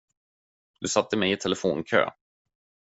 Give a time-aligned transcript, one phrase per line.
[0.81, 2.09] De satte mig i telefonkö.